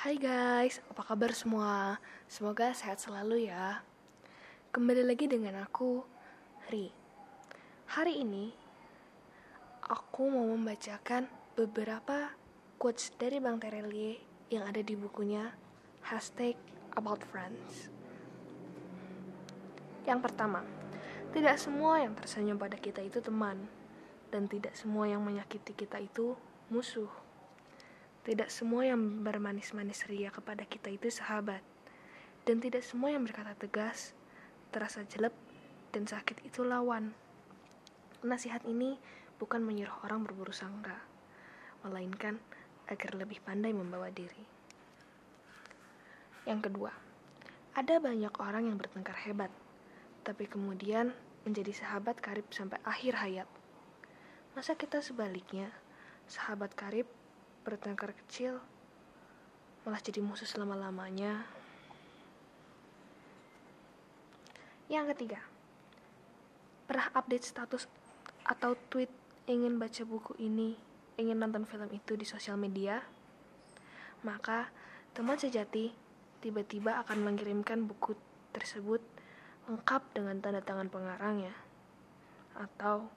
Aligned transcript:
Hai 0.00 0.16
guys, 0.16 0.80
apa 0.88 1.12
kabar 1.12 1.28
semua? 1.36 2.00
Semoga 2.24 2.72
sehat 2.72 3.04
selalu 3.04 3.52
ya. 3.52 3.84
Kembali 4.72 5.04
lagi 5.04 5.28
dengan 5.28 5.60
aku, 5.60 6.00
Ri. 6.72 6.88
Hari 7.84 8.24
ini, 8.24 8.48
aku 9.84 10.24
mau 10.32 10.48
membacakan 10.56 11.28
beberapa 11.52 12.32
quotes 12.80 13.12
dari 13.20 13.44
Bang 13.44 13.60
Terelie 13.60 14.16
yang 14.48 14.64
ada 14.64 14.80
di 14.80 14.96
bukunya 14.96 15.52
Hashtag 16.08 16.56
About 16.96 17.20
Friends. 17.28 17.92
Yang 20.08 20.32
pertama, 20.32 20.64
tidak 21.36 21.60
semua 21.60 22.00
yang 22.00 22.16
tersenyum 22.16 22.56
pada 22.56 22.80
kita 22.80 23.04
itu 23.04 23.20
teman, 23.20 23.68
dan 24.32 24.48
tidak 24.48 24.72
semua 24.72 25.12
yang 25.12 25.20
menyakiti 25.20 25.76
kita 25.76 26.00
itu 26.00 26.40
musuh. 26.72 27.12
Tidak 28.20 28.52
semua 28.52 28.84
yang 28.84 29.24
bermanis-manis 29.24 30.04
ria 30.04 30.28
kepada 30.28 30.68
kita 30.68 30.92
itu 30.92 31.08
sahabat, 31.08 31.64
dan 32.44 32.60
tidak 32.60 32.84
semua 32.84 33.08
yang 33.12 33.24
berkata 33.24 33.56
tegas, 33.56 34.12
terasa 34.68 35.00
jelek, 35.08 35.32
dan 35.90 36.04
sakit 36.04 36.44
itu 36.44 36.60
lawan. 36.60 37.16
Nasihat 38.20 38.60
ini 38.68 39.00
bukan 39.40 39.64
menyuruh 39.64 40.04
orang 40.04 40.20
berburu 40.20 40.52
sangka, 40.52 41.00
melainkan 41.80 42.36
agar 42.92 43.16
lebih 43.16 43.40
pandai 43.40 43.72
membawa 43.72 44.12
diri. 44.12 44.44
Yang 46.44 46.68
kedua, 46.68 46.92
ada 47.72 47.96
banyak 48.02 48.34
orang 48.36 48.68
yang 48.68 48.76
bertengkar 48.76 49.16
hebat, 49.24 49.48
tapi 50.26 50.44
kemudian 50.44 51.16
menjadi 51.48 51.72
sahabat 51.72 52.20
karib 52.20 52.44
sampai 52.52 52.76
akhir 52.84 53.16
hayat. 53.16 53.48
Masa 54.52 54.76
kita 54.76 55.00
sebaliknya, 55.00 55.72
sahabat 56.28 56.76
karib 56.76 57.08
bertengkar 57.62 58.16
kecil 58.24 58.60
malah 59.84 60.00
jadi 60.00 60.20
musuh 60.20 60.44
selama-lamanya. 60.44 61.44
Yang 64.90 65.14
ketiga, 65.14 65.40
pernah 66.90 67.08
update 67.14 67.46
status 67.46 67.86
atau 68.42 68.74
tweet 68.90 69.08
ingin 69.46 69.78
baca 69.78 70.02
buku 70.02 70.34
ini, 70.42 70.74
ingin 71.14 71.38
nonton 71.38 71.62
film 71.62 71.86
itu 71.94 72.18
di 72.18 72.26
sosial 72.26 72.58
media? 72.58 72.98
Maka, 74.26 74.68
teman 75.14 75.38
sejati 75.38 75.94
tiba-tiba 76.42 76.98
akan 77.06 77.22
mengirimkan 77.22 77.86
buku 77.86 78.18
tersebut 78.50 79.00
lengkap 79.70 80.02
dengan 80.12 80.42
tanda 80.42 80.60
tangan 80.60 80.90
pengarangnya. 80.90 81.54
Atau 82.58 83.08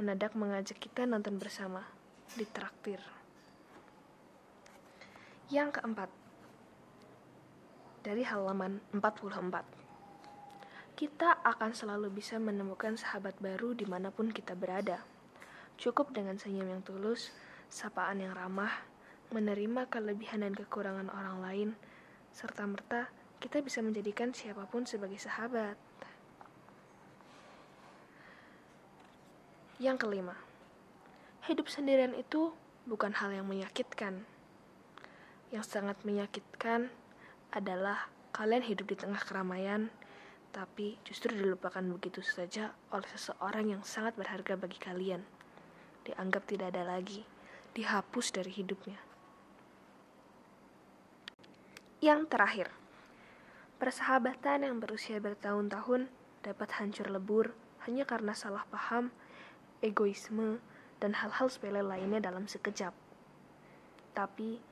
mendadak 0.00 0.32
mengajak 0.32 0.80
kita 0.80 1.04
nonton 1.04 1.36
bersama 1.36 1.84
di 2.34 2.48
traktir. 2.48 3.17
Yang 5.48 5.80
keempat, 5.80 6.12
dari 8.04 8.20
halaman 8.20 8.84
44. 8.92 9.64
Kita 10.92 11.40
akan 11.40 11.72
selalu 11.72 12.12
bisa 12.12 12.36
menemukan 12.36 13.00
sahabat 13.00 13.32
baru 13.40 13.72
di 13.72 13.88
mana 13.88 14.12
pun 14.12 14.28
kita 14.28 14.52
berada. 14.52 15.00
Cukup 15.80 16.12
dengan 16.12 16.36
senyum 16.36 16.68
yang 16.68 16.84
tulus, 16.84 17.32
sapaan 17.72 18.20
yang 18.20 18.36
ramah, 18.36 18.84
menerima 19.32 19.88
kelebihan 19.88 20.44
dan 20.44 20.52
kekurangan 20.52 21.08
orang 21.08 21.40
lain, 21.40 21.68
serta 22.28 22.68
merta 22.68 23.08
kita 23.40 23.64
bisa 23.64 23.80
menjadikan 23.80 24.36
siapa 24.36 24.68
pun 24.68 24.84
sebagai 24.84 25.16
sahabat. 25.16 25.80
Yang 29.80 29.96
kelima, 29.96 30.36
hidup 31.48 31.72
sendirian 31.72 32.12
itu 32.12 32.52
bukan 32.84 33.16
hal 33.16 33.32
yang 33.32 33.48
menyakitkan 33.48 34.28
yang 35.48 35.64
sangat 35.64 35.96
menyakitkan 36.04 36.92
adalah 37.52 38.12
kalian 38.36 38.64
hidup 38.64 38.92
di 38.92 38.96
tengah 38.96 39.20
keramaian, 39.24 39.88
tapi 40.52 41.00
justru 41.04 41.32
dilupakan 41.32 41.80
begitu 41.80 42.20
saja 42.20 42.72
oleh 42.92 43.08
seseorang 43.12 43.72
yang 43.76 43.82
sangat 43.84 44.16
berharga 44.16 44.56
bagi 44.60 44.76
kalian. 44.76 45.24
Dianggap 46.04 46.48
tidak 46.48 46.76
ada 46.76 46.84
lagi, 46.84 47.24
dihapus 47.72 48.32
dari 48.32 48.52
hidupnya. 48.52 49.00
Yang 51.98 52.30
terakhir, 52.30 52.68
persahabatan 53.82 54.62
yang 54.62 54.78
berusia 54.78 55.18
bertahun-tahun 55.18 56.06
dapat 56.46 56.68
hancur 56.78 57.10
lebur 57.10 57.52
hanya 57.88 58.06
karena 58.06 58.36
salah 58.36 58.62
paham, 58.70 59.10
egoisme, 59.82 60.62
dan 61.02 61.14
hal-hal 61.14 61.50
sepele 61.50 61.82
lainnya 61.82 62.22
dalam 62.22 62.46
sekejap. 62.46 62.94
Tapi, 64.14 64.62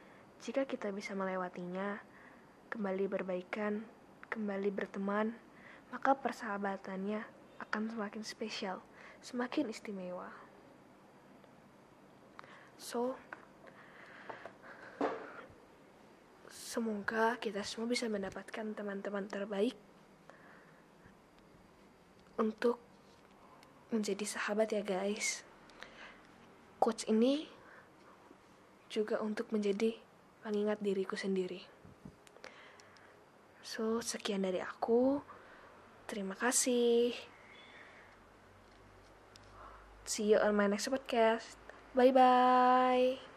jika 0.42 0.68
kita 0.68 0.92
bisa 0.92 1.16
melewatinya, 1.16 2.00
kembali 2.68 3.04
berbaikan, 3.08 3.86
kembali 4.28 4.68
berteman, 4.68 5.32
maka 5.88 6.12
persahabatannya 6.12 7.24
akan 7.62 7.82
semakin 7.88 8.22
spesial, 8.26 8.84
semakin 9.24 9.72
istimewa. 9.72 10.28
So, 12.76 13.16
semoga 16.52 17.40
kita 17.40 17.64
semua 17.64 17.88
bisa 17.88 18.04
mendapatkan 18.04 18.76
teman-teman 18.76 19.24
terbaik 19.32 19.72
untuk 22.36 22.76
menjadi 23.88 24.28
sahabat 24.28 24.76
ya 24.76 24.84
guys. 24.84 25.40
Coach 26.76 27.08
ini 27.08 27.48
juga 28.92 29.18
untuk 29.24 29.48
menjadi 29.50 29.96
mengingat 30.46 30.78
diriku 30.78 31.18
sendiri. 31.18 31.58
So, 33.66 33.98
sekian 33.98 34.46
dari 34.46 34.62
aku. 34.62 35.18
Terima 36.06 36.38
kasih. 36.38 37.10
See 40.06 40.30
you 40.30 40.38
on 40.38 40.54
my 40.54 40.70
next 40.70 40.86
podcast. 40.86 41.58
Bye 41.98 42.14
bye. 42.14 43.35